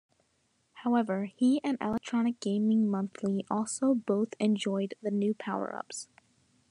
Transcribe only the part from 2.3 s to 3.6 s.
Gaming Monthly"